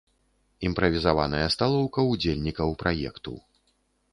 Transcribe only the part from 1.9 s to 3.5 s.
ўдзельнікаў праекту.